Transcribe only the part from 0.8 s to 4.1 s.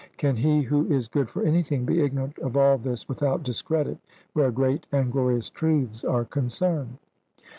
is good for anything be ignorant of all this without discredit